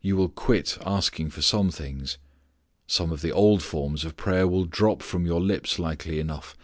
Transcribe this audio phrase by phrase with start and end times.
[0.00, 2.16] You will quit asking for some things.
[2.86, 6.56] Some of the old forms of prayer will drop from your lips likely enough.